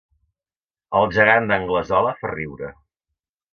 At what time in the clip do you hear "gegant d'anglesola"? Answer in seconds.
1.17-2.17